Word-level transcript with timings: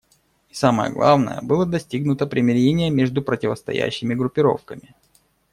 И, 0.49 0.55
самое 0.55 0.91
главное, 0.91 1.41
было 1.43 1.63
достигнуто 1.63 2.25
примирение 2.25 2.89
между 2.89 3.21
противостоящими 3.21 4.15
группировками. 4.15 4.95